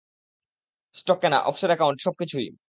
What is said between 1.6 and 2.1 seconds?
account,